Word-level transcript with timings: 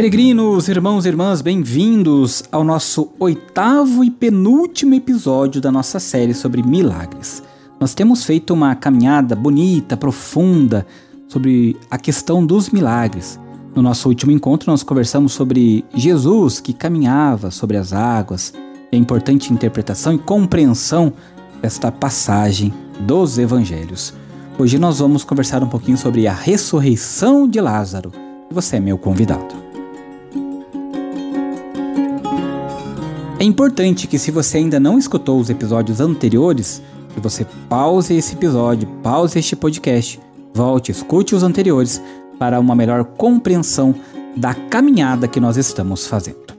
Peregrinos, 0.00 0.66
irmãos 0.66 1.04
e 1.04 1.08
irmãs, 1.08 1.42
bem-vindos 1.42 2.42
ao 2.50 2.64
nosso 2.64 3.10
oitavo 3.18 4.02
e 4.02 4.10
penúltimo 4.10 4.94
episódio 4.94 5.60
da 5.60 5.70
nossa 5.70 6.00
série 6.00 6.32
sobre 6.32 6.62
milagres. 6.62 7.42
Nós 7.78 7.92
temos 7.92 8.24
feito 8.24 8.54
uma 8.54 8.74
caminhada 8.74 9.36
bonita, 9.36 9.98
profunda 9.98 10.86
sobre 11.28 11.76
a 11.90 11.98
questão 11.98 12.46
dos 12.46 12.70
milagres. 12.70 13.38
No 13.74 13.82
nosso 13.82 14.08
último 14.08 14.32
encontro, 14.32 14.70
nós 14.70 14.82
conversamos 14.82 15.34
sobre 15.34 15.84
Jesus 15.94 16.60
que 16.60 16.72
caminhava 16.72 17.50
sobre 17.50 17.76
as 17.76 17.92
águas 17.92 18.54
e 18.90 18.96
a 18.96 18.98
importante 18.98 19.52
interpretação 19.52 20.14
e 20.14 20.18
compreensão 20.18 21.12
desta 21.60 21.92
passagem 21.92 22.72
dos 23.00 23.36
evangelhos. 23.36 24.14
Hoje 24.58 24.78
nós 24.78 24.98
vamos 24.98 25.24
conversar 25.24 25.62
um 25.62 25.68
pouquinho 25.68 25.98
sobre 25.98 26.26
a 26.26 26.32
ressurreição 26.32 27.46
de 27.46 27.60
Lázaro. 27.60 28.10
Você 28.50 28.76
é 28.76 28.80
meu 28.80 28.96
convidado. 28.96 29.69
É 33.40 33.44
importante 33.44 34.06
que 34.06 34.18
se 34.18 34.30
você 34.30 34.58
ainda 34.58 34.78
não 34.78 34.98
escutou 34.98 35.40
os 35.40 35.48
episódios 35.48 35.98
anteriores, 35.98 36.82
que 37.14 37.20
você 37.20 37.46
pause 37.70 38.14
esse 38.14 38.34
episódio, 38.34 38.86
pause 39.02 39.38
este 39.38 39.56
podcast, 39.56 40.20
volte, 40.52 40.92
escute 40.92 41.34
os 41.34 41.42
anteriores 41.42 42.02
para 42.38 42.60
uma 42.60 42.74
melhor 42.74 43.02
compreensão 43.02 43.94
da 44.36 44.52
caminhada 44.52 45.26
que 45.26 45.40
nós 45.40 45.56
estamos 45.56 46.06
fazendo. 46.06 46.52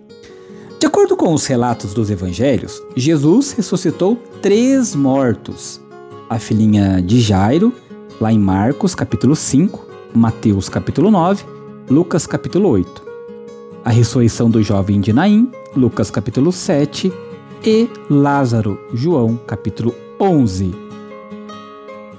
De 0.80 0.88
acordo 0.88 1.16
com 1.16 1.32
os 1.36 1.46
relatos 1.46 1.94
dos 1.94 2.10
evangelhos, 2.10 2.82
Jesus 2.96 3.52
ressuscitou 3.52 4.16
três 4.42 4.96
mortos: 4.96 5.80
a 6.28 6.40
filhinha 6.40 7.00
de 7.00 7.22
Jairo, 7.22 7.72
lá 8.20 8.34
em 8.34 8.40
Marcos 8.40 8.96
capítulo 8.96 9.36
5, 9.36 9.86
Mateus 10.16 10.68
capítulo 10.68 11.12
9, 11.12 11.46
Lucas 11.92 12.26
capítulo 12.26 12.70
8 12.70 13.01
a 13.84 13.90
ressurreição 13.90 14.50
do 14.50 14.62
jovem 14.62 15.02
de 15.02 15.12
Naim, 15.12 15.52
Lucas 15.76 16.12
capítulo 16.12 16.52
7, 16.52 17.12
e 17.64 17.90
Lázaro, 18.10 18.80
João 18.94 19.38
capítulo 19.48 19.94
11. 20.20 20.74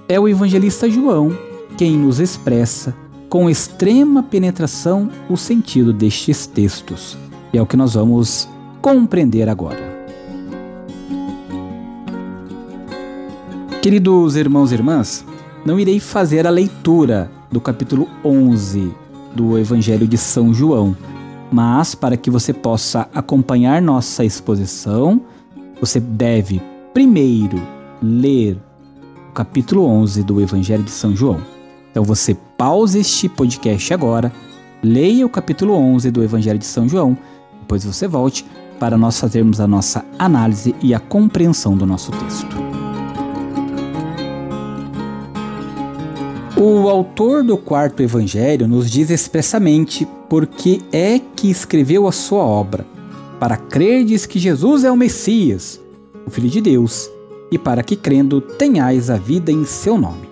É 0.09 0.19
o 0.19 0.29
evangelista 0.29 0.89
João 0.89 1.37
quem 1.77 1.97
nos 1.97 2.21
expressa 2.21 2.95
com 3.29 3.49
extrema 3.49 4.23
penetração 4.23 5.11
o 5.29 5.37
sentido 5.37 5.93
destes 5.93 6.47
textos. 6.47 7.17
E 7.53 7.59
é 7.59 7.63
o 7.63 7.67
que 7.67 7.77
nós 7.77 7.95
vamos 7.95 8.49
compreender 8.81 9.49
agora. 9.49 9.93
Queridos 13.81 14.37
irmãos 14.37 14.71
e 14.71 14.75
irmãs, 14.75 15.25
não 15.65 15.81
irei 15.81 15.99
fazer 15.99 16.47
a 16.47 16.51
leitura 16.51 17.31
do 17.51 17.61
capítulo 17.61 18.09
11 18.25 18.93
do 19.35 19.59
Evangelho 19.59 20.07
de 20.07 20.19
São 20.19 20.53
João, 20.55 20.97
mas 21.53 21.95
para 21.95 22.17
que 22.17 22.31
você 22.31 22.53
possa 22.53 23.09
acompanhar 23.15 23.83
nossa 23.83 24.25
exposição, 24.25 25.21
você 25.79 26.01
deve 26.01 26.63
primeiro 26.95 27.61
ler 28.03 28.59
o 29.29 29.33
capítulo 29.33 29.87
11 29.87 30.23
do 30.23 30.41
Evangelho 30.41 30.83
de 30.83 30.91
São 30.91 31.15
João. 31.15 31.41
Então 31.91 32.03
você 32.03 32.35
pause 32.57 32.99
este 32.99 33.29
podcast 33.29 33.93
agora, 33.93 34.33
leia 34.83 35.27
o 35.27 35.29
capítulo 35.29 35.75
11 35.75 36.11
do 36.11 36.25
Evangelho 36.25 36.59
de 36.59 36.67
São 36.67 36.89
João, 36.89 37.17
depois 37.61 37.85
você 37.85 38.09
volte 38.09 38.47
para 38.81 38.97
nós 38.97 39.21
fazermos 39.21 39.61
a 39.61 39.67
nossa 39.67 40.05
análise 40.19 40.75
e 40.81 40.95
a 40.95 40.99
compreensão 40.99 41.77
do 41.77 41.87
nosso 41.87 42.11
texto. 42.13 42.72
O 46.65 46.89
autor 46.89 47.43
do 47.43 47.57
quarto 47.57 48.05
evangelho 48.05 48.69
nos 48.69 48.89
diz 48.89 49.11
expressamente 49.11 50.07
porque 50.29 50.81
é 50.93 51.19
que 51.19 51.51
escreveu 51.51 52.07
a 52.07 52.13
sua 52.13 52.45
obra, 52.45 52.87
para 53.41 53.57
crerdes 53.57 54.27
que 54.27 54.39
Jesus 54.39 54.85
é 54.85 54.93
o 54.93 54.97
Messias, 54.97 55.81
o 56.25 56.31
Filho 56.31 56.49
de 56.49 56.61
Deus, 56.61 57.11
e 57.51 57.59
para 57.59 57.83
que 57.83 57.97
crendo 57.97 58.41
tenhais 58.41 59.11
a 59.11 59.17
vida 59.17 59.51
em 59.51 59.65
seu 59.65 59.99
nome. 59.99 60.29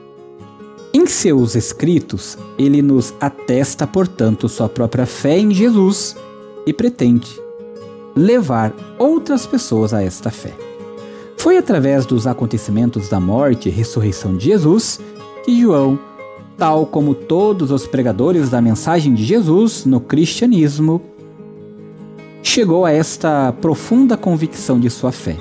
Em 0.95 1.05
seus 1.05 1.57
escritos, 1.57 2.39
ele 2.57 2.81
nos 2.81 3.13
atesta, 3.21 3.85
portanto, 3.85 4.49
sua 4.49 4.69
própria 4.69 5.07
fé 5.07 5.37
em 5.37 5.51
Jesus 5.51 6.15
e 6.65 6.73
pretende 6.73 7.41
levar 8.15 8.73
outras 9.01 9.47
pessoas 9.47 9.93
a 9.93 10.01
esta 10.01 10.31
fé. 10.31 10.55
Foi 11.37 11.59
através 11.59 12.07
dos 12.07 12.25
acontecimentos 12.25 13.09
da 13.09 13.19
morte 13.19 13.69
e 13.69 13.73
ressurreição 13.73 14.37
de 14.37 14.45
Jesus 14.45 15.01
que 15.45 15.61
João 15.61 15.99
tal 16.61 16.85
como 16.85 17.15
todos 17.15 17.71
os 17.71 17.87
pregadores 17.87 18.51
da 18.51 18.61
mensagem 18.61 19.15
de 19.15 19.25
Jesus 19.25 19.87
no 19.87 19.99
cristianismo, 19.99 21.01
chegou 22.43 22.85
a 22.85 22.93
esta 22.93 23.51
profunda 23.63 24.15
convicção 24.15 24.79
de 24.79 24.91
sua 24.91 25.11
fé. 25.11 25.39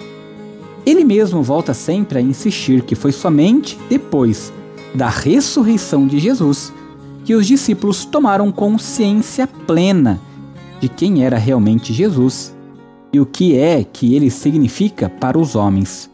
Ele 0.86 1.04
mesmo 1.04 1.44
volta 1.44 1.74
sempre 1.74 2.20
a 2.20 2.22
insistir 2.22 2.84
que 2.84 2.96
foi 2.96 3.12
somente 3.12 3.78
depois 3.90 4.54
da 4.96 5.10
ressurreição 5.10 6.08
de 6.08 6.20
Jesus 6.20 6.72
que 7.26 7.36
os 7.36 7.46
discípulos 7.46 8.06
tomaram 8.06 8.50
consciência 8.50 9.46
plena 9.46 10.22
de 10.80 10.88
quem 10.88 11.26
era 11.26 11.38
realmente 11.38 11.92
Jesus 11.92 12.56
e 13.12 13.20
o 13.20 13.26
que 13.26 13.58
é 13.58 13.84
que 13.84 14.16
ele 14.16 14.32
significa 14.32 15.10
para 15.10 15.38
os 15.38 15.54
homens, 15.54 16.10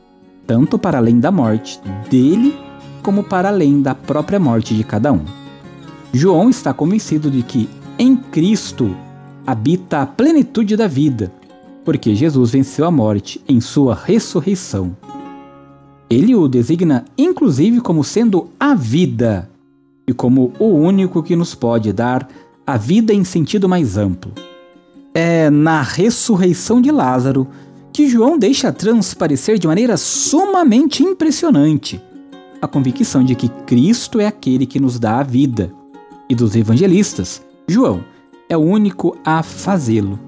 tanto 0.47 0.79
para 0.79 0.97
além 0.97 1.19
da 1.19 1.31
morte 1.31 1.79
dele 2.09 2.64
como 3.05 3.23
para 3.23 3.49
além 3.49 3.83
da 3.83 3.93
própria 3.93 4.39
morte 4.39 4.73
de 4.73 4.83
cada 4.83 5.13
um. 5.13 5.21
João 6.11 6.49
está 6.49 6.73
convencido 6.73 7.29
de 7.29 7.43
que 7.43 7.69
em 7.99 8.15
Cristo 8.15 8.95
habita 9.45 10.01
a 10.01 10.07
plenitude 10.07 10.75
da 10.75 10.87
vida, 10.87 11.31
porque 11.83 12.15
Jesus 12.15 12.49
venceu 12.49 12.83
a 12.83 12.89
morte 12.89 13.39
em 13.47 13.61
sua 13.61 13.93
ressurreição. 13.93 14.97
Ele 16.09 16.33
o 16.33 16.47
designa 16.47 17.05
inclusive 17.15 17.79
como 17.79 18.03
sendo 18.03 18.49
a 18.59 18.73
vida 18.73 19.51
e 20.07 20.11
como 20.11 20.51
o 20.57 20.69
único 20.69 21.21
que 21.21 21.35
nos 21.35 21.53
pode 21.53 21.93
dar 21.93 22.27
a 22.65 22.75
vida 22.75 23.13
em 23.13 23.23
sentido 23.23 23.69
mais 23.69 23.97
amplo. 23.97 24.31
É 25.13 25.51
na 25.51 25.83
ressurreição 25.83 26.81
de 26.81 26.89
Lázaro 26.89 27.47
que 27.93 28.09
João 28.09 28.35
deixa 28.35 28.71
transparecer 28.71 29.59
de 29.59 29.67
maneira 29.67 29.95
sumamente 29.95 31.03
impressionante 31.03 32.01
a 32.65 32.67
convicção 32.67 33.23
de 33.23 33.35
que 33.35 33.47
Cristo 33.47 34.19
é 34.19 34.27
aquele 34.27 34.65
que 34.65 34.79
nos 34.79 34.99
dá 34.99 35.19
a 35.19 35.23
vida, 35.23 35.71
e 36.29 36.35
dos 36.35 36.55
evangelistas, 36.55 37.45
João 37.67 38.03
é 38.49 38.57
o 38.57 38.61
único 38.61 39.15
a 39.23 39.41
fazê-lo. 39.43 40.19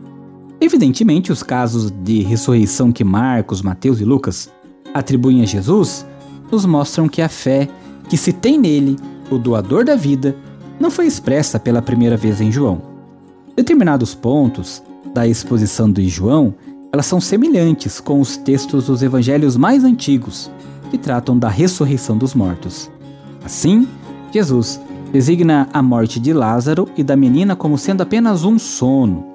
Evidentemente, 0.61 1.31
os 1.31 1.43
casos 1.43 1.91
de 1.91 2.21
ressurreição 2.21 2.91
que 2.91 3.03
Marcos, 3.03 3.61
Mateus 3.61 3.99
e 3.99 4.05
Lucas 4.05 4.51
atribuem 4.93 5.41
a 5.41 5.45
Jesus 5.45 6.05
nos 6.51 6.65
mostram 6.65 7.07
que 7.07 7.21
a 7.21 7.29
fé 7.29 7.67
que 8.09 8.17
se 8.17 8.31
tem 8.31 8.57
nele, 8.57 8.95
o 9.29 9.37
doador 9.37 9.83
da 9.83 9.95
vida, 9.95 10.35
não 10.79 10.89
foi 10.89 11.05
expressa 11.05 11.59
pela 11.59 11.81
primeira 11.81 12.15
vez 12.15 12.39
em 12.39 12.51
João. 12.51 12.81
Determinados 13.55 14.15
pontos 14.15 14.81
da 15.13 15.27
exposição 15.27 15.91
de 15.91 16.07
João, 16.07 16.55
elas 16.91 17.05
são 17.05 17.19
semelhantes 17.19 17.99
com 17.99 18.21
os 18.21 18.37
textos 18.37 18.85
dos 18.85 19.01
evangelhos 19.01 19.57
mais 19.57 19.83
antigos, 19.83 20.49
que 20.87 20.97
tratam 20.97 21.37
da 21.37 21.49
ressurreição 21.49 22.17
dos 22.17 22.33
mortos. 22.33 22.89
Assim, 23.43 23.87
Jesus 24.31 24.79
designa 25.11 25.69
a 25.71 25.81
morte 25.81 26.19
de 26.19 26.33
Lázaro 26.33 26.87
e 26.97 27.03
da 27.03 27.15
menina 27.15 27.55
como 27.55 27.77
sendo 27.77 28.01
apenas 28.01 28.43
um 28.43 28.59
sono, 28.59 29.25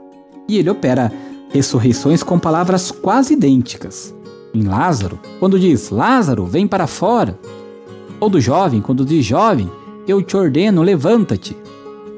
e 0.49 0.59
ele 0.59 0.71
opera 0.71 1.13
ressurreições 1.51 2.23
com 2.23 2.39
palavras 2.39 2.91
quase 2.91 3.35
idênticas. 3.35 4.15
Em 4.55 4.63
Lázaro, 4.65 5.19
quando 5.39 5.59
diz 5.59 5.91
Lázaro, 5.91 6.45
vem 6.45 6.67
para 6.67 6.87
fora, 6.87 7.39
ou 8.21 8.29
do 8.29 8.41
jovem, 8.41 8.81
quando 8.81 9.05
diz 9.05 9.25
jovem, 9.25 9.71
eu 10.07 10.23
te 10.23 10.37
ordeno, 10.37 10.83
levanta-te. 10.83 11.57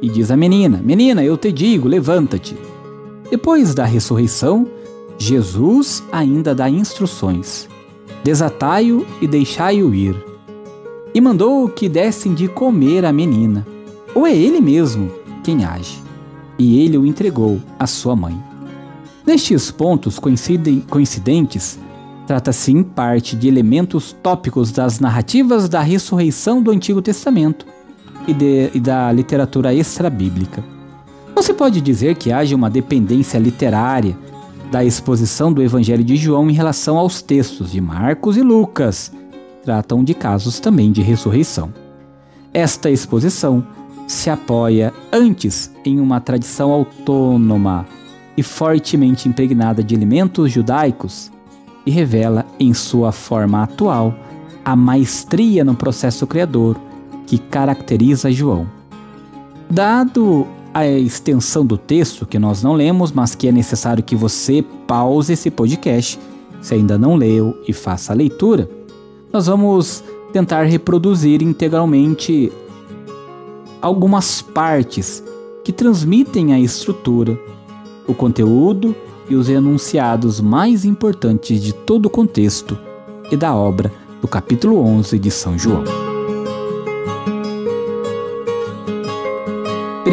E 0.03 0.09
diz 0.09 0.31
a 0.31 0.37
menina: 0.37 0.81
Menina, 0.83 1.25
eu 1.25 1.37
te 1.37 1.53
digo, 1.53 1.89
levanta-te. 1.89 2.57
Depois 3.31 3.75
da 3.75 3.85
ressurreição, 3.85 4.67
Jesus 5.17 6.03
ainda 6.11 6.55
dá 6.55 6.69
instruções 6.69 7.69
desatai-o 8.25 9.07
e 9.21 9.29
deixai-o 9.29 9.95
ir. 9.95 10.17
E 11.15 11.21
mandou 11.21 11.69
que 11.69 11.89
dessem 11.89 12.33
de 12.35 12.49
comer 12.49 13.05
à 13.05 13.13
menina. 13.13 13.65
Ou 14.15 14.27
é 14.27 14.35
ele 14.35 14.61
mesmo 14.61 15.13
quem 15.45 15.65
age? 15.65 16.03
E 16.59 16.81
ele 16.81 16.97
o 16.97 17.05
entregou 17.05 17.61
à 17.79 17.87
sua 17.87 18.17
mãe. 18.17 18.37
Nestes 19.27 19.71
pontos 19.71 20.19
coincidentes, 20.19 21.79
trata-se 22.27 22.73
em 22.73 22.83
parte 22.83 23.37
de 23.37 23.47
elementos 23.47 24.17
tópicos 24.23 24.73
das 24.73 24.99
narrativas 24.99 25.69
da 25.69 25.81
ressurreição 25.81 26.63
do 26.63 26.71
Antigo 26.71 27.03
Testamento 27.03 27.67
e, 28.27 28.33
de, 28.33 28.71
e 28.75 28.81
da 28.81 29.13
literatura 29.13 29.75
extra-bíblica. 29.75 30.65
Não 31.35 31.43
se 31.43 31.53
pode 31.53 31.81
dizer 31.81 32.17
que 32.17 32.33
haja 32.33 32.57
uma 32.57 32.71
dependência 32.71 33.39
literária 33.39 34.17
da 34.71 34.85
exposição 34.85 35.53
do 35.53 35.63
Evangelho 35.63 36.05
de 36.05 36.17
João 36.17 36.51
em 36.51 36.55
relação 36.55 36.99
aos 36.99 37.23
textos 37.23 37.73
de 37.73 37.81
Marcos 37.81 38.37
e 38.37 38.43
Lucas, 38.43 39.13
que 39.31 39.65
tratam 39.65 40.03
de 40.03 40.15
casos 40.15 40.61
também 40.61 40.91
de 40.91 41.03
ressurreição. 41.03 41.73
Esta 42.53 42.91
exposição 42.91 43.67
se 44.07 44.31
apoia 44.31 44.93
antes 45.13 45.71
em 45.85 46.01
uma 46.01 46.21
tradição 46.21 46.71
autônoma 46.71 47.87
e 48.37 48.43
fortemente 48.43 49.29
impregnada 49.29 49.83
de 49.83 49.95
elementos 49.95 50.51
judaicos 50.51 51.31
e 51.87 51.91
revela 51.91 52.45
em 52.59 52.75
sua 52.75 53.13
forma 53.13 53.63
atual 53.63 54.15
a 54.65 54.75
maestria 54.75 55.65
no 55.65 55.75
processo 55.75 56.27
criador 56.27 56.77
que 57.27 57.39
caracteriza 57.39 58.31
João. 58.33 58.67
Dado 59.71 60.47
a 60.75 60.85
extensão 60.87 61.65
do 61.65 61.79
texto 61.79 62.27
que 62.27 62.37
nós 62.37 62.63
não 62.63 62.75
lemos, 62.75 63.13
mas 63.13 63.37
que 63.37 63.47
é 63.47 63.53
necessário 63.53 64.03
que 64.03 64.17
você 64.17 64.63
pause 64.89 65.33
esse 65.33 65.49
podcast, 65.49 66.19
se 66.61 66.75
ainda 66.75 66.99
não 66.99 67.15
leu 67.15 67.57
e 67.69 67.73
faça 67.73 68.13
a 68.13 68.17
leitura, 68.17 68.69
nós 69.33 69.47
vamos 69.47 70.03
tentar 70.33 70.65
reproduzir 70.65 71.43
integralmente 71.43 72.53
algumas 73.81 74.43
partes 74.43 75.23
que 75.63 75.73
transmitem 75.73 76.53
a 76.53 76.59
estrutura, 76.59 77.39
o 78.09 78.13
conteúdo 78.13 78.97
e 79.31 79.37
os 79.37 79.49
enunciados 79.49 80.41
mais 80.41 80.85
importantes 80.85 81.63
de 81.63 81.73
todo 81.73 82.07
o 82.07 82.11
contexto 82.11 82.77
e 83.31 83.37
da 83.37 83.55
obra 83.55 83.93
do 84.21 84.27
capítulo 84.27 84.79
11 84.81 85.19
de 85.19 85.31
São 85.31 85.57
João. 85.57 86.04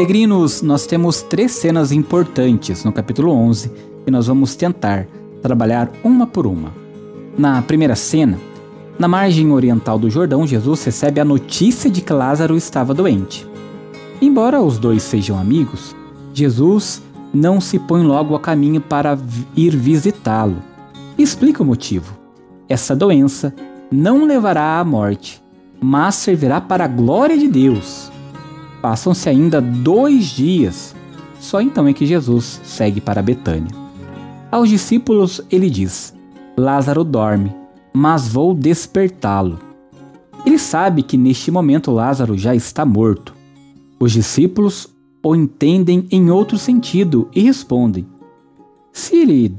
Peregrinos, 0.01 0.63
nós 0.63 0.87
temos 0.87 1.21
três 1.21 1.51
cenas 1.51 1.91
importantes 1.91 2.83
no 2.83 2.91
capítulo 2.91 3.31
11 3.33 3.71
e 4.07 4.09
nós 4.09 4.25
vamos 4.25 4.55
tentar 4.55 5.05
trabalhar 5.43 5.91
uma 6.03 6.25
por 6.25 6.47
uma. 6.47 6.73
Na 7.37 7.61
primeira 7.61 7.95
cena, 7.95 8.39
na 8.97 9.07
margem 9.07 9.51
oriental 9.51 9.99
do 9.99 10.09
Jordão, 10.09 10.47
Jesus 10.47 10.83
recebe 10.85 11.19
a 11.19 11.23
notícia 11.23 11.87
de 11.87 12.01
que 12.01 12.11
Lázaro 12.11 12.57
estava 12.57 12.95
doente. 12.95 13.47
Embora 14.19 14.59
os 14.59 14.79
dois 14.79 15.03
sejam 15.03 15.37
amigos, 15.37 15.95
Jesus 16.33 16.99
não 17.31 17.61
se 17.61 17.77
põe 17.77 18.01
logo 18.01 18.33
a 18.33 18.39
caminho 18.39 18.81
para 18.81 19.15
ir 19.55 19.77
visitá-lo. 19.77 20.63
Explica 21.15 21.61
o 21.61 21.65
motivo. 21.65 22.17
Essa 22.67 22.95
doença 22.95 23.53
não 23.91 24.25
levará 24.25 24.79
à 24.79 24.83
morte, 24.83 25.39
mas 25.79 26.15
servirá 26.15 26.59
para 26.59 26.85
a 26.85 26.87
glória 26.87 27.37
de 27.37 27.47
Deus. 27.47 28.10
Passam-se 28.81 29.29
ainda 29.29 29.61
dois 29.61 30.25
dias. 30.25 30.95
Só 31.39 31.61
então 31.61 31.87
é 31.87 31.93
que 31.93 32.05
Jesus 32.05 32.59
segue 32.63 32.99
para 32.99 33.21
Betânia. 33.21 33.71
Aos 34.51 34.69
discípulos 34.69 35.41
ele 35.49 35.69
diz: 35.69 36.13
Lázaro 36.57 37.03
dorme, 37.03 37.55
mas 37.93 38.27
vou 38.27 38.53
despertá-lo. 38.53 39.59
Ele 40.45 40.57
sabe 40.57 41.03
que 41.03 41.17
neste 41.17 41.51
momento 41.51 41.91
Lázaro 41.91 42.37
já 42.37 42.55
está 42.55 42.83
morto. 42.85 43.33
Os 43.99 44.11
discípulos 44.11 44.87
o 45.23 45.35
entendem 45.35 46.07
em 46.11 46.31
outro 46.31 46.57
sentido 46.57 47.29
e 47.33 47.41
respondem: 47.41 48.07
Se 48.91 49.17
ele 49.17 49.55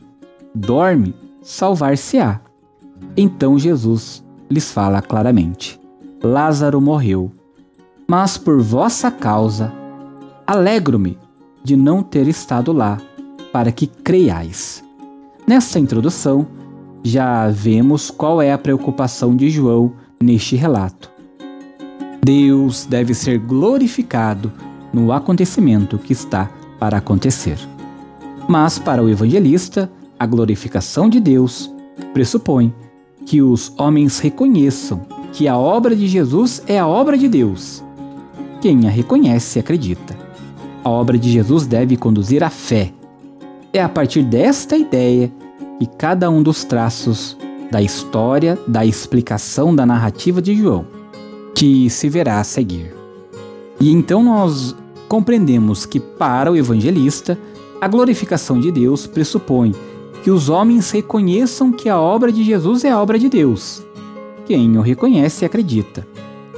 dorme, 0.54 1.14
salvar-se-á. 1.40 2.40
Então 3.16 3.58
Jesus 3.58 4.24
lhes 4.50 4.72
fala 4.72 5.00
claramente: 5.00 5.80
Lázaro 6.22 6.80
morreu 6.80 7.32
mas 8.12 8.36
por 8.36 8.60
vossa 8.60 9.10
causa 9.10 9.72
alegro-me 10.46 11.16
de 11.64 11.78
não 11.78 12.02
ter 12.02 12.28
estado 12.28 12.70
lá, 12.70 13.00
para 13.50 13.72
que 13.72 13.86
creiais. 13.86 14.84
Nessa 15.48 15.78
introdução, 15.78 16.46
já 17.02 17.48
vemos 17.48 18.10
qual 18.10 18.42
é 18.42 18.52
a 18.52 18.58
preocupação 18.58 19.34
de 19.34 19.48
João 19.48 19.94
neste 20.22 20.56
relato. 20.56 21.10
Deus 22.22 22.84
deve 22.84 23.14
ser 23.14 23.38
glorificado 23.38 24.52
no 24.92 25.10
acontecimento 25.10 25.96
que 25.96 26.12
está 26.12 26.50
para 26.78 26.98
acontecer. 26.98 27.56
Mas 28.46 28.78
para 28.78 29.02
o 29.02 29.08
evangelista, 29.08 29.90
a 30.18 30.26
glorificação 30.26 31.08
de 31.08 31.18
Deus 31.18 31.74
pressupõe 32.12 32.74
que 33.24 33.40
os 33.40 33.72
homens 33.78 34.18
reconheçam 34.18 35.00
que 35.32 35.48
a 35.48 35.56
obra 35.56 35.96
de 35.96 36.06
Jesus 36.06 36.62
é 36.66 36.78
a 36.78 36.86
obra 36.86 37.16
de 37.16 37.26
Deus 37.26 37.82
quem 38.62 38.86
a 38.86 38.90
reconhece 38.90 39.58
e 39.58 39.60
acredita. 39.60 40.16
A 40.84 40.88
obra 40.88 41.18
de 41.18 41.28
Jesus 41.28 41.66
deve 41.66 41.96
conduzir 41.96 42.44
à 42.44 42.48
fé. 42.48 42.92
É 43.72 43.82
a 43.82 43.88
partir 43.88 44.22
desta 44.22 44.76
ideia 44.76 45.32
que 45.80 45.86
cada 45.86 46.30
um 46.30 46.40
dos 46.40 46.62
traços 46.62 47.36
da 47.72 47.82
história, 47.82 48.56
da 48.68 48.86
explicação 48.86 49.74
da 49.74 49.84
narrativa 49.84 50.40
de 50.40 50.54
João, 50.54 50.86
que 51.56 51.90
se 51.90 52.08
verá 52.08 52.38
a 52.38 52.44
seguir. 52.44 52.94
E 53.80 53.90
então 53.90 54.22
nós 54.22 54.76
compreendemos 55.08 55.84
que 55.84 55.98
para 55.98 56.52
o 56.52 56.56
evangelista, 56.56 57.36
a 57.80 57.88
glorificação 57.88 58.60
de 58.60 58.70
Deus 58.70 59.08
pressupõe 59.08 59.74
que 60.22 60.30
os 60.30 60.48
homens 60.48 60.92
reconheçam 60.92 61.72
que 61.72 61.88
a 61.88 62.00
obra 62.00 62.30
de 62.30 62.44
Jesus 62.44 62.84
é 62.84 62.92
a 62.92 63.00
obra 63.00 63.18
de 63.18 63.28
Deus. 63.28 63.82
Quem 64.46 64.78
o 64.78 64.80
reconhece 64.80 65.44
acredita. 65.44 66.06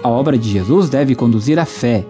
A 0.04 0.08
obra 0.10 0.36
de 0.36 0.50
Jesus 0.50 0.90
deve 0.90 1.14
conduzir 1.14 1.58
à 1.58 1.64
fé. 1.64 2.04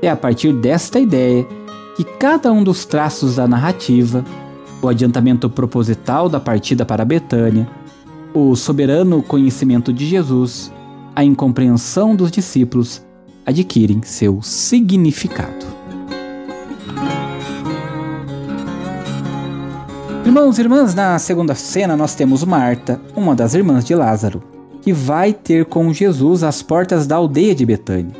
É 0.00 0.08
a 0.08 0.16
partir 0.16 0.54
desta 0.54 0.98
ideia 0.98 1.46
que 1.94 2.02
cada 2.02 2.50
um 2.50 2.64
dos 2.64 2.86
traços 2.86 3.36
da 3.36 3.46
narrativa, 3.46 4.24
o 4.80 4.88
adiantamento 4.88 5.50
proposital 5.50 6.30
da 6.30 6.40
partida 6.40 6.86
para 6.86 7.04
Betânia, 7.04 7.68
o 8.32 8.56
soberano 8.56 9.22
conhecimento 9.22 9.92
de 9.92 10.06
Jesus, 10.06 10.72
a 11.14 11.22
incompreensão 11.22 12.16
dos 12.16 12.30
discípulos, 12.30 13.02
adquirem 13.44 14.00
seu 14.02 14.40
significado. 14.40 15.66
Irmãos 20.24 20.56
e 20.56 20.62
irmãs, 20.62 20.94
na 20.94 21.18
segunda 21.18 21.54
cena 21.54 21.98
nós 21.98 22.14
temos 22.14 22.42
Marta, 22.44 22.98
uma 23.14 23.34
das 23.34 23.52
irmãs 23.52 23.84
de 23.84 23.94
Lázaro 23.94 24.55
que 24.86 24.92
vai 24.92 25.32
ter 25.32 25.64
com 25.64 25.92
Jesus 25.92 26.44
às 26.44 26.62
portas 26.62 27.08
da 27.08 27.16
aldeia 27.16 27.52
de 27.56 27.66
Betânia. 27.66 28.14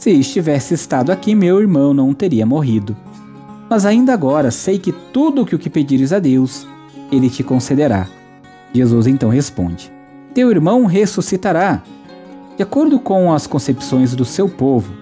Se 0.00 0.10
estivesse 0.10 0.74
estado 0.74 1.12
aqui, 1.12 1.32
meu 1.32 1.60
irmão 1.60 1.94
não 1.94 2.12
teria 2.12 2.44
morrido. 2.44 2.96
Mas 3.70 3.86
ainda 3.86 4.12
agora 4.12 4.50
sei 4.50 4.80
que 4.80 4.90
tudo 4.90 5.42
o 5.42 5.46
que 5.46 5.70
pedires 5.70 6.12
a 6.12 6.18
Deus, 6.18 6.66
ele 7.12 7.30
te 7.30 7.44
concederá. 7.44 8.08
Jesus 8.74 9.06
então 9.06 9.28
responde: 9.28 9.92
Teu 10.34 10.50
irmão 10.50 10.86
ressuscitará. 10.86 11.84
De 12.56 12.64
acordo 12.64 12.98
com 12.98 13.32
as 13.32 13.46
concepções 13.46 14.12
do 14.12 14.24
seu 14.24 14.48
povo, 14.48 14.92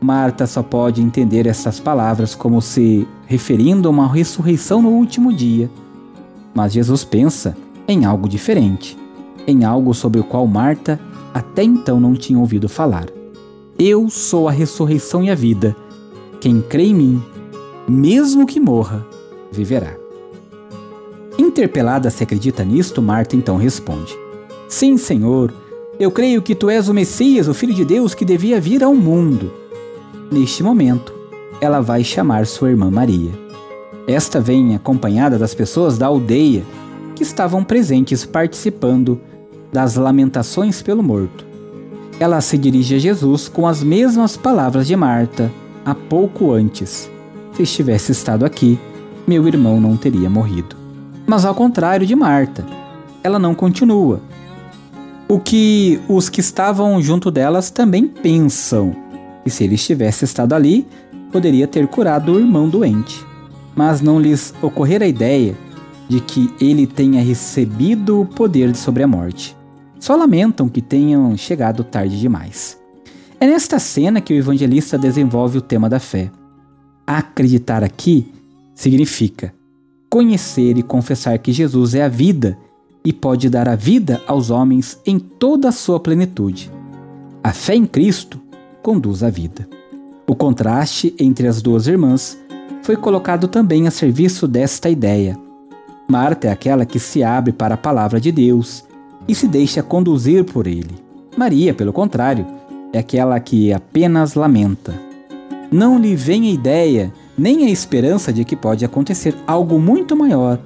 Marta 0.00 0.48
só 0.48 0.64
pode 0.64 1.00
entender 1.00 1.46
essas 1.46 1.78
palavras 1.78 2.34
como 2.34 2.60
se 2.60 3.06
referindo 3.24 3.86
a 3.86 3.92
uma 3.92 4.12
ressurreição 4.12 4.82
no 4.82 4.88
último 4.88 5.32
dia. 5.32 5.70
Mas 6.52 6.72
Jesus 6.72 7.04
pensa 7.04 7.56
em 7.86 8.04
algo 8.04 8.28
diferente 8.28 8.98
em 9.46 9.64
algo 9.64 9.94
sobre 9.94 10.20
o 10.20 10.24
qual 10.24 10.46
Marta 10.46 11.00
até 11.32 11.62
então 11.62 12.00
não 12.00 12.14
tinha 12.14 12.38
ouvido 12.38 12.68
falar. 12.68 13.06
Eu 13.78 14.10
sou 14.10 14.48
a 14.48 14.52
ressurreição 14.52 15.22
e 15.22 15.30
a 15.30 15.34
vida. 15.34 15.74
Quem 16.40 16.60
crê 16.60 16.84
em 16.84 16.94
mim, 16.94 17.22
mesmo 17.88 18.46
que 18.46 18.60
morra, 18.60 19.06
viverá. 19.50 19.96
Interpelada 21.38 22.10
se 22.10 22.22
acredita 22.22 22.64
nisto, 22.64 23.00
Marta 23.00 23.36
então 23.36 23.56
responde: 23.56 24.16
Sim, 24.68 24.96
Senhor, 24.96 25.52
eu 25.98 26.10
creio 26.10 26.42
que 26.42 26.54
tu 26.54 26.68
és 26.68 26.88
o 26.88 26.94
Messias, 26.94 27.48
o 27.48 27.54
Filho 27.54 27.74
de 27.74 27.84
Deus 27.84 28.14
que 28.14 28.24
devia 28.24 28.60
vir 28.60 28.82
ao 28.82 28.94
mundo. 28.94 29.52
Neste 30.30 30.62
momento, 30.62 31.12
ela 31.60 31.80
vai 31.80 32.04
chamar 32.04 32.46
sua 32.46 32.70
irmã 32.70 32.90
Maria. 32.90 33.32
Esta 34.06 34.40
vem 34.40 34.74
acompanhada 34.74 35.38
das 35.38 35.54
pessoas 35.54 35.98
da 35.98 36.06
aldeia 36.06 36.64
que 37.14 37.22
estavam 37.22 37.62
presentes 37.62 38.24
participando 38.24 39.20
das 39.72 39.96
lamentações 39.96 40.82
pelo 40.82 41.02
morto. 41.02 41.46
Ela 42.18 42.40
se 42.40 42.58
dirige 42.58 42.96
a 42.96 42.98
Jesus 42.98 43.48
com 43.48 43.66
as 43.66 43.82
mesmas 43.82 44.36
palavras 44.36 44.86
de 44.86 44.94
Marta, 44.96 45.50
há 45.84 45.94
pouco 45.94 46.52
antes. 46.52 47.10
Se 47.54 47.62
estivesse 47.62 48.12
estado 48.12 48.44
aqui, 48.44 48.78
meu 49.26 49.46
irmão 49.48 49.80
não 49.80 49.96
teria 49.96 50.28
morrido. 50.28 50.76
Mas 51.26 51.44
ao 51.44 51.54
contrário 51.54 52.06
de 52.06 52.14
Marta, 52.14 52.66
ela 53.22 53.38
não 53.38 53.54
continua. 53.54 54.20
O 55.28 55.38
que 55.38 56.00
os 56.08 56.28
que 56.28 56.40
estavam 56.40 57.00
junto 57.00 57.30
delas 57.30 57.70
também 57.70 58.06
pensam, 58.06 58.94
que 59.44 59.50
se 59.50 59.64
ele 59.64 59.76
estivesse 59.76 60.24
estado 60.24 60.54
ali, 60.54 60.86
poderia 61.30 61.68
ter 61.68 61.86
curado 61.86 62.32
o 62.32 62.38
irmão 62.38 62.68
doente. 62.68 63.24
Mas 63.74 64.00
não 64.00 64.20
lhes 64.20 64.52
ocorrer 64.60 65.00
a 65.02 65.06
ideia 65.06 65.54
de 66.08 66.20
que 66.20 66.52
ele 66.60 66.86
tenha 66.86 67.22
recebido 67.22 68.20
o 68.20 68.26
poder 68.26 68.74
sobre 68.74 69.04
a 69.04 69.06
morte 69.06 69.56
só 70.00 70.16
lamentam 70.16 70.68
que 70.68 70.80
tenham 70.80 71.36
chegado 71.36 71.84
tarde 71.84 72.18
demais. 72.18 72.80
É 73.38 73.46
nesta 73.46 73.78
cena 73.78 74.20
que 74.20 74.32
o 74.32 74.36
evangelista 74.36 74.98
desenvolve 74.98 75.58
o 75.58 75.62
tema 75.62 75.88
da 75.88 76.00
fé. 76.00 76.30
Acreditar 77.06 77.84
aqui 77.84 78.32
significa 78.74 79.54
conhecer 80.08 80.76
e 80.76 80.82
confessar 80.82 81.38
que 81.38 81.52
Jesus 81.52 81.94
é 81.94 82.02
a 82.02 82.08
vida 82.08 82.58
e 83.04 83.12
pode 83.12 83.48
dar 83.48 83.68
a 83.68 83.76
vida 83.76 84.20
aos 84.26 84.50
homens 84.50 84.98
em 85.06 85.18
toda 85.18 85.68
a 85.68 85.72
sua 85.72 86.00
plenitude. 86.00 86.70
A 87.44 87.52
fé 87.52 87.74
em 87.74 87.86
Cristo 87.86 88.40
conduz 88.82 89.22
à 89.22 89.30
vida. 89.30 89.68
O 90.26 90.34
contraste 90.34 91.14
entre 91.18 91.46
as 91.46 91.62
duas 91.62 91.86
irmãs 91.86 92.38
foi 92.82 92.96
colocado 92.96 93.48
também 93.48 93.86
a 93.86 93.90
serviço 93.90 94.48
desta 94.48 94.88
ideia. 94.88 95.38
Marta 96.08 96.48
é 96.48 96.50
aquela 96.50 96.84
que 96.84 96.98
se 96.98 97.22
abre 97.22 97.52
para 97.52 97.74
a 97.74 97.78
palavra 97.78 98.20
de 98.20 98.32
Deus 98.32 98.84
e 99.30 99.34
se 99.34 99.46
deixa 99.46 99.80
conduzir 99.80 100.44
por 100.44 100.66
ele. 100.66 100.90
Maria, 101.36 101.72
pelo 101.72 101.92
contrário, 101.92 102.44
é 102.92 102.98
aquela 102.98 103.38
que 103.38 103.72
apenas 103.72 104.34
lamenta. 104.34 104.92
Não 105.70 106.00
lhe 106.00 106.16
vem 106.16 106.48
a 106.48 106.50
ideia 106.50 107.12
nem 107.38 107.64
a 107.64 107.70
esperança 107.70 108.32
de 108.32 108.44
que 108.44 108.56
pode 108.56 108.84
acontecer 108.84 109.32
algo 109.46 109.78
muito 109.78 110.16
maior 110.16 110.58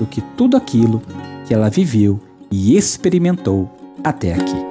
do 0.00 0.04
que 0.04 0.20
tudo 0.36 0.56
aquilo 0.56 1.00
que 1.46 1.54
ela 1.54 1.70
viveu 1.70 2.18
e 2.50 2.76
experimentou 2.76 3.70
até 4.02 4.34
aqui. 4.34 4.66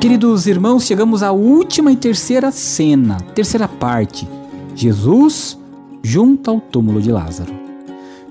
Queridos 0.00 0.46
irmãos, 0.46 0.86
chegamos 0.86 1.22
à 1.22 1.30
última 1.30 1.92
e 1.92 1.96
terceira 1.96 2.50
cena, 2.50 3.18
terceira 3.34 3.68
parte. 3.68 4.26
Jesus 4.74 5.58
junto 6.02 6.50
ao 6.50 6.58
túmulo 6.58 7.02
de 7.02 7.12
Lázaro. 7.12 7.67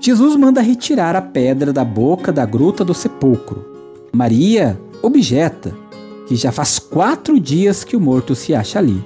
Jesus 0.00 0.36
manda 0.36 0.60
retirar 0.60 1.16
a 1.16 1.22
pedra 1.22 1.72
da 1.72 1.84
boca 1.84 2.30
da 2.30 2.46
gruta 2.46 2.84
do 2.84 2.94
sepulcro. 2.94 3.64
Maria 4.12 4.80
objeta 5.02 5.74
que 6.26 6.36
já 6.36 6.52
faz 6.52 6.78
quatro 6.78 7.40
dias 7.40 7.82
que 7.82 7.96
o 7.96 8.00
morto 8.00 8.34
se 8.34 8.54
acha 8.54 8.78
ali. 8.78 9.02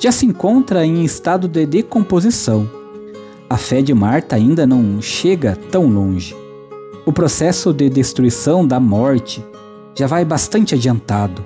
Já 0.00 0.10
se 0.10 0.26
encontra 0.26 0.84
em 0.84 1.04
estado 1.04 1.46
de 1.46 1.64
decomposição. 1.66 2.68
A 3.48 3.56
fé 3.56 3.80
de 3.80 3.94
Marta 3.94 4.34
ainda 4.34 4.66
não 4.66 5.00
chega 5.00 5.56
tão 5.70 5.86
longe. 5.86 6.34
O 7.06 7.12
processo 7.12 7.72
de 7.72 7.88
destruição 7.88 8.66
da 8.66 8.80
morte 8.80 9.44
já 9.94 10.06
vai 10.06 10.24
bastante 10.24 10.74
adiantado. 10.74 11.44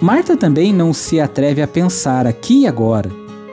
Marta 0.00 0.36
também 0.36 0.72
não 0.72 0.92
se 0.92 1.18
atreve 1.18 1.62
a 1.62 1.66
pensar 1.66 2.26
aqui 2.26 2.62
e 2.62 2.66
agora 2.66 3.10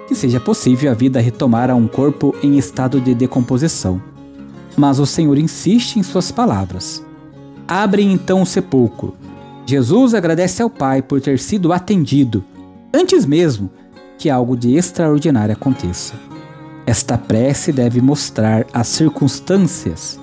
que 0.07 0.15
seja 0.15 0.39
possível 0.39 0.91
a 0.91 0.95
vida 0.95 1.21
retomar 1.21 1.69
a 1.69 1.75
um 1.75 1.87
corpo 1.87 2.35
em 2.43 2.57
estado 2.57 2.99
de 2.99 3.13
decomposição. 3.13 4.01
Mas 4.79 4.97
o 4.97 5.05
Senhor 5.05 5.37
insiste 5.37 5.97
em 5.97 6.03
suas 6.03 6.31
palavras. 6.31 7.05
Abre 7.67 8.01
então 8.01 8.43
o 8.43 8.45
sepulcro. 8.45 9.13
Jesus 9.65 10.13
agradece 10.13 10.61
ao 10.61 10.69
Pai 10.69 11.01
por 11.01 11.19
ter 11.19 11.37
sido 11.37 11.73
atendido, 11.73 12.45
antes 12.93 13.25
mesmo 13.25 13.69
que 14.17 14.29
algo 14.29 14.55
de 14.55 14.77
extraordinário 14.77 15.51
aconteça. 15.51 16.13
Esta 16.85 17.17
prece 17.17 17.73
deve 17.73 17.99
mostrar 17.99 18.65
às 18.71 18.87
circunstâncias 18.87 20.17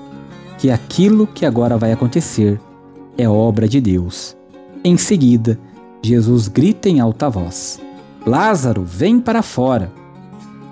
que 0.56 0.70
aquilo 0.70 1.26
que 1.26 1.44
agora 1.44 1.76
vai 1.76 1.92
acontecer 1.92 2.58
é 3.18 3.28
obra 3.28 3.68
de 3.68 3.78
Deus. 3.78 4.34
Em 4.82 4.96
seguida, 4.96 5.60
Jesus 6.00 6.48
grita 6.48 6.88
em 6.88 6.98
alta 6.98 7.28
voz: 7.28 7.78
Lázaro, 8.26 8.82
vem 8.82 9.20
para 9.20 9.42
fora! 9.42 9.92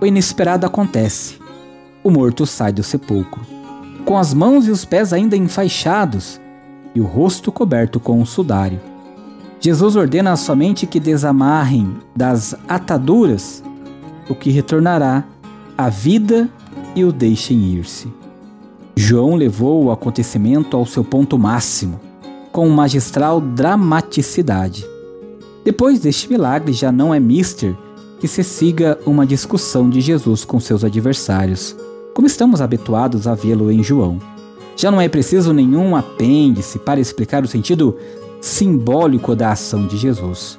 O 0.00 0.07
inesperado 0.07 0.64
acontece. 0.64 1.37
O 2.03 2.11
morto 2.11 2.47
sai 2.47 2.73
do 2.73 2.83
sepulcro 2.83 3.53
com 4.04 4.18
as 4.18 4.34
mãos 4.34 4.66
e 4.66 4.70
os 4.70 4.84
pés 4.84 5.12
ainda 5.12 5.37
enfaixados 5.37 6.40
e 6.94 7.00
o 7.00 7.04
rosto 7.04 7.50
coberto 7.50 7.99
com 7.99 8.20
um 8.20 8.26
sudário. 8.26 8.80
Jesus 9.61 9.96
ordena 9.96 10.37
somente 10.37 10.87
que 10.87 11.00
desamarrem 11.00 11.96
das 12.14 12.54
ataduras 12.68 13.62
o 14.28 14.34
que 14.34 14.50
retornará 14.50 15.25
à 15.76 15.88
vida 15.88 16.49
e 16.94 17.04
o 17.04 17.11
deixem 17.11 17.58
ir-se. 17.64 18.12
João 18.94 19.34
levou 19.34 19.84
o 19.84 19.90
acontecimento 19.90 20.76
ao 20.76 20.87
seu 20.87 21.02
ponto 21.02 21.38
máximo, 21.38 21.99
com 22.52 22.68
magistral 22.68 23.40
dramaticidade. 23.40 24.87
Depois 25.64 25.99
deste 25.99 26.28
milagre, 26.28 26.73
já 26.73 26.92
não 26.92 27.12
é 27.12 27.18
mister 27.18 27.75
que 28.20 28.28
se 28.28 28.44
siga 28.44 28.99
uma 29.04 29.26
discussão 29.26 29.90
de 29.90 30.00
Jesus 30.00 30.44
com 30.44 30.61
seus 30.61 30.84
adversários 30.84 31.75
como 32.14 32.28
estamos 32.28 32.61
habituados 32.61 33.26
a 33.26 33.35
vê-lo 33.35 33.71
em 33.71 33.83
João. 33.83 34.18
Já 34.76 34.90
não 34.90 35.00
é 35.00 35.09
preciso 35.09 35.52
nenhum 35.52 35.97
apêndice 35.97 36.78
para 36.78 37.00
explicar 37.00 37.44
o 37.44 37.49
sentido 37.49 37.97
simbólico 38.40 39.35
da 39.35 39.50
ação 39.50 39.87
de 39.87 39.97
Jesus. 39.97 40.59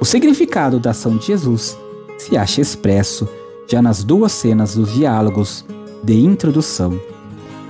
O 0.00 0.04
significado 0.04 0.78
da 0.78 0.90
ação 0.90 1.16
de 1.16 1.26
Jesus 1.26 1.78
se 2.18 2.36
acha 2.36 2.60
expresso 2.60 3.26
já 3.66 3.80
nas 3.80 4.04
duas 4.04 4.32
cenas 4.32 4.76
dos 4.76 4.92
diálogos 4.92 5.64
de 6.02 6.14
introdução. 6.14 7.00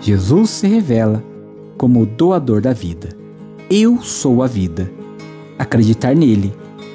Jesus 0.00 0.50
se 0.50 0.66
revela 0.66 1.23
como 1.78 2.02
o 2.02 2.06
doador 2.06 2.61
da 2.61 2.73
vida. 2.73 3.11
Eu 3.71 4.02
sou 4.02 4.42
a 4.42 4.47
vida. 4.47 4.90
Acreditar 5.59 6.14
nele 6.14 6.52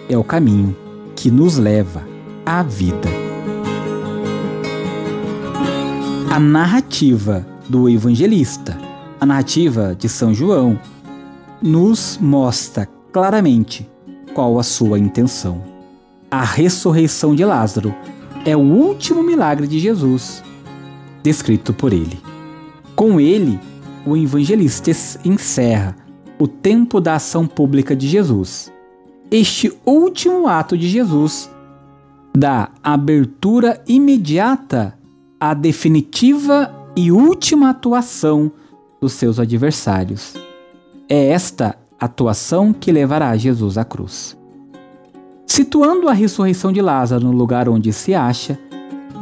é 0.09 0.17
o 0.17 0.23
caminho 0.23 0.75
que 1.15 1.31
nos 1.31 1.57
leva 1.57 2.03
à 2.45 2.61
vida. 2.61 3.18
A 6.39 6.41
narrativa 6.41 7.45
do 7.67 7.89
evangelista, 7.89 8.79
a 9.19 9.25
narrativa 9.25 9.93
de 9.93 10.07
São 10.07 10.33
João, 10.33 10.79
nos 11.61 12.17
mostra 12.17 12.87
claramente 13.11 13.85
qual 14.33 14.57
a 14.57 14.63
sua 14.63 14.97
intenção. 14.97 15.61
A 16.31 16.41
ressurreição 16.41 17.35
de 17.35 17.43
Lázaro 17.43 17.93
é 18.45 18.55
o 18.55 18.61
último 18.61 19.21
milagre 19.21 19.67
de 19.67 19.79
Jesus, 19.79 20.41
descrito 21.21 21.73
por 21.73 21.91
ele. 21.91 22.17
Com 22.95 23.19
ele, 23.19 23.59
o 24.05 24.15
evangelista 24.15 24.91
encerra 25.25 25.93
o 26.39 26.47
tempo 26.47 27.01
da 27.01 27.15
ação 27.15 27.45
pública 27.45 27.93
de 27.93 28.07
Jesus. 28.07 28.71
Este 29.29 29.73
último 29.85 30.47
ato 30.47 30.77
de 30.77 30.87
Jesus 30.87 31.51
dá 32.33 32.69
abertura 32.81 33.83
imediata 33.85 34.97
a 35.39 35.53
definitiva 35.53 36.69
e 36.97 37.11
última 37.11 37.69
atuação 37.69 38.51
dos 38.99 39.13
seus 39.13 39.39
adversários. 39.39 40.33
É 41.07 41.29
esta 41.29 41.77
atuação 41.97 42.73
que 42.73 42.91
levará 42.91 43.35
Jesus 43.37 43.77
à 43.77 43.85
cruz. 43.85 44.37
Situando 45.47 46.09
a 46.09 46.13
ressurreição 46.13 46.73
de 46.73 46.81
Lázaro 46.81 47.25
no 47.25 47.31
lugar 47.31 47.69
onde 47.69 47.93
se 47.93 48.13
acha, 48.13 48.59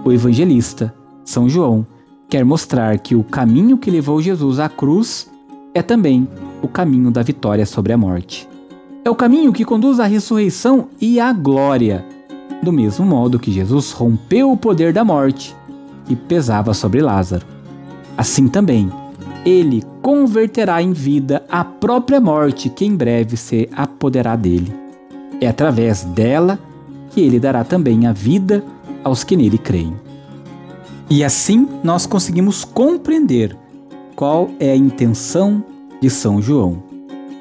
o 0.04 0.12
evangelista, 0.12 0.94
São 1.24 1.48
João, 1.48 1.86
quer 2.28 2.44
mostrar 2.44 2.98
que 2.98 3.16
o 3.16 3.24
caminho 3.24 3.78
que 3.78 3.92
levou 3.92 4.20
Jesus 4.20 4.60
à 4.60 4.68
cruz 4.68 5.30
é 5.74 5.84
também 5.84 6.28
o 6.64 6.68
caminho 6.68 7.12
da 7.12 7.22
vitória 7.22 7.66
sobre 7.66 7.94
a 7.94 7.98
morte. 7.98 8.50
É 9.06 9.10
o 9.10 9.16
caminho 9.16 9.54
que 9.54 9.64
conduz 9.64 10.00
à 10.00 10.06
ressurreição 10.06 10.90
e 11.00 11.20
à 11.20 11.32
glória, 11.32 12.04
do 12.64 12.74
mesmo 12.74 13.06
modo 13.06 13.40
que 13.40 13.52
Jesus 13.52 13.92
rompeu 13.92 14.52
o 14.52 14.58
poder 14.58 14.92
da 14.92 15.06
morte 15.06 15.56
pesava 16.16 16.74
sobre 16.74 17.02
Lázaro. 17.02 17.46
Assim 18.18 18.48
também, 18.48 18.92
ele 19.46 19.84
converterá 20.02 20.82
em 20.82 20.92
vida 20.94 21.44
a 21.50 21.64
própria 21.64 22.20
morte 22.20 22.70
que 22.70 22.86
em 22.86 22.96
breve 22.96 23.38
se 23.38 23.70
apoderará 23.72 24.36
dele. 24.36 24.74
É 25.40 25.48
através 25.48 26.04
dela 26.04 26.60
que 27.12 27.22
ele 27.22 27.40
dará 27.40 27.64
também 27.64 28.08
a 28.08 28.12
vida 28.12 28.64
aos 29.04 29.24
que 29.24 29.36
nele 29.36 29.58
creem. 29.58 29.94
E 31.10 31.24
assim 31.24 31.68
nós 31.84 32.06
conseguimos 32.06 32.66
compreender 32.66 33.56
qual 34.16 34.50
é 34.60 34.72
a 34.72 34.76
intenção 34.76 35.64
de 36.02 36.10
São 36.10 36.42
João. 36.42 36.84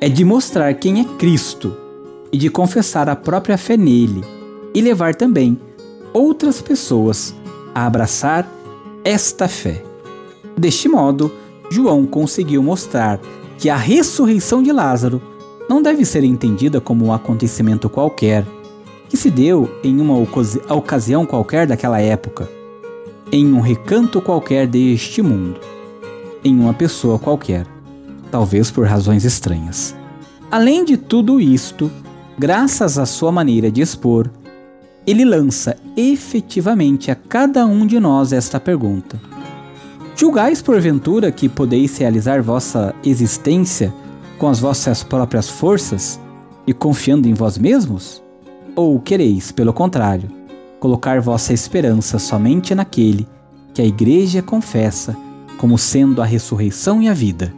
É 0.01 0.09
de 0.09 0.25
mostrar 0.25 0.75
quem 0.75 1.01
é 1.01 1.05
Cristo 1.05 1.75
e 2.31 2.39
de 2.39 2.51
confessar 2.51 3.09
a 3.09 3.17
própria 3.17 3.57
fé 3.57 3.77
nele 3.77 4.23
e 4.75 4.81
levar 4.81 5.15
também 5.15 5.59
outras 6.13 6.61
pessoas 6.61 7.35
a 7.75 7.87
abraçar 7.87 8.47
esta 9.07 9.47
fé. 9.47 9.85
Deste 10.59 10.89
modo, 10.89 11.31
João 11.71 12.05
conseguiu 12.05 12.61
mostrar 12.61 13.21
que 13.57 13.71
a 13.71 13.77
ressurreição 13.77 14.61
de 14.61 14.73
Lázaro 14.73 15.23
não 15.71 15.81
deve 15.81 16.05
ser 16.05 16.25
entendida 16.25 16.81
como 16.81 17.07
um 17.07 17.13
acontecimento 17.13 17.89
qualquer, 17.89 18.45
que 19.09 19.17
se 19.17 19.31
deu 19.31 19.71
em 19.85 20.01
uma 20.01 20.19
ocasião 20.69 21.25
qualquer 21.25 21.69
daquela 21.69 22.01
época, 22.01 22.51
em 23.31 23.53
um 23.53 23.61
recanto 23.61 24.21
qualquer 24.21 24.67
deste 24.67 25.23
mundo, 25.23 25.61
em 26.43 26.59
uma 26.59 26.75
pessoa 26.75 27.17
qualquer, 27.17 27.65
talvez 28.29 28.73
por 28.73 28.89
razões 28.89 29.25
estranhas. 29.25 29.95
Além 30.51 30.85
de 30.85 30.97
tudo 30.97 31.41
isto, 31.41 31.93
graças 32.37 32.99
à 32.99 33.07
sua 33.07 33.31
maneira 33.31 33.71
de 33.71 33.81
expor, 33.83 34.29
ele 35.07 35.25
lança 35.25 35.77
efetivamente 35.97 37.11
a 37.11 37.15
cada 37.15 37.65
um 37.65 37.87
de 37.87 38.01
nós 38.01 38.33
esta 38.33 38.59
pergunta: 38.59 39.21
Julgais 40.17 40.61
porventura 40.61 41.31
que 41.31 41.49
podeis 41.49 41.97
realizar 41.97 42.43
vossa 42.43 42.95
existência 43.05 43.95
com 44.39 44.49
as 44.49 44.59
vossas 44.59 45.03
próprias 45.03 45.49
forças 45.49 46.19
e 46.67 46.73
confiando 46.73 47.29
em 47.29 47.35
vós 47.35 47.57
mesmos? 47.57 48.23
Ou 48.75 49.01
quereis, 49.01 49.53
pelo 49.53 49.73
contrário, 49.73 50.29
colocar 50.81 51.21
vossa 51.21 51.53
esperança 51.53 52.19
somente 52.19 52.75
naquele 52.75 53.27
que 53.73 53.81
a 53.81 53.85
Igreja 53.85 54.43
confessa 54.43 55.17
como 55.57 55.79
sendo 55.79 56.21
a 56.21 56.25
ressurreição 56.25 57.03
e 57.03 57.09
a 57.09 57.15
vida, 57.15 57.55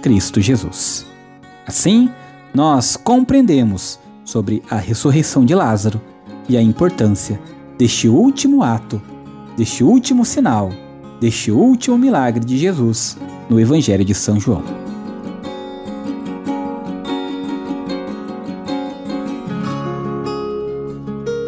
Cristo 0.00 0.40
Jesus? 0.40 1.06
Assim, 1.66 2.08
nós 2.54 2.96
compreendemos 2.96 3.98
sobre 4.24 4.62
a 4.70 4.76
ressurreição 4.76 5.44
de 5.44 5.54
Lázaro 5.54 6.00
e 6.48 6.56
a 6.56 6.62
importância 6.62 7.40
deste 7.78 8.08
último 8.08 8.62
ato, 8.62 9.00
deste 9.56 9.84
último 9.84 10.24
sinal, 10.24 10.70
deste 11.20 11.50
último 11.50 11.96
milagre 11.96 12.44
de 12.44 12.56
Jesus 12.56 13.16
no 13.48 13.60
Evangelho 13.60 14.04
de 14.04 14.14
São 14.14 14.38
João. 14.38 14.62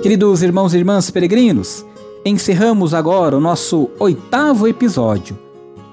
Queridos 0.02 0.42
irmãos 0.42 0.72
e 0.72 0.78
irmãs 0.78 1.10
peregrinos, 1.10 1.84
encerramos 2.24 2.94
agora 2.94 3.36
o 3.36 3.40
nosso 3.40 3.90
oitavo 3.98 4.66
episódio. 4.66 5.36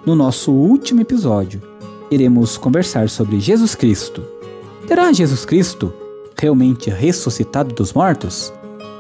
No 0.06 0.16
nosso 0.16 0.52
último 0.52 1.02
episódio, 1.02 1.62
iremos 2.12 2.56
conversar 2.56 3.10
sobre 3.10 3.40
Jesus 3.40 3.76
Cristo. 3.76 4.24
Terá 4.88 5.12
Jesus 5.12 5.44
Cristo 5.44 5.92
realmente 6.38 6.90
ressuscitado 6.90 7.74
dos 7.74 7.94
mortos? 7.94 8.54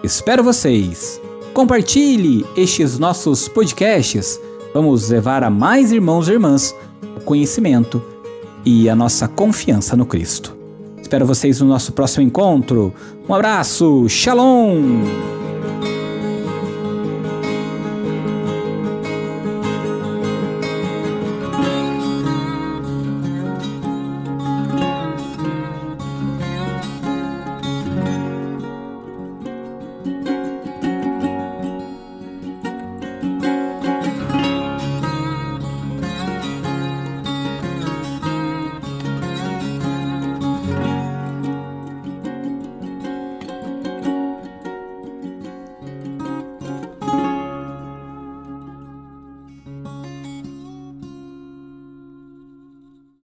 Espero 0.06 0.44
vocês! 0.44 1.20
Compartilhe 1.52 2.46
estes 2.56 3.00
nossos 3.00 3.48
podcasts. 3.48 4.40
Vamos 4.72 5.10
levar 5.10 5.44
a 5.44 5.50
mais 5.50 5.92
irmãos 5.92 6.28
e 6.28 6.34
irmãs 6.34 6.76
o 7.18 7.22
conhecimento 7.22 8.00
e 8.64 8.88
a 8.88 8.96
nossa 8.96 9.28
confiança 9.28 9.96
no 9.98 10.06
Cristo. 10.06 10.56
Espero 11.02 11.26
vocês 11.26 11.60
no 11.60 11.68
nosso 11.68 11.92
próximo 11.92 12.24
encontro. 12.24 12.94
Um 13.28 13.34
abraço, 13.34 14.08
shalom! 14.08 15.45